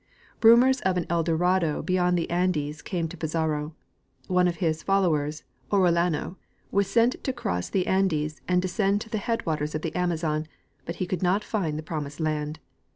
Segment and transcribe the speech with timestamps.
[0.41, 3.75] Rumors of an eldorado beyond the Andes came to Pizarro.
[4.27, 6.37] One of his followers, Orellano,
[6.71, 10.47] was sent to cross the Andes and descend to the headwaters of the Amazon,
[10.85, 12.57] but he could not find the promised land.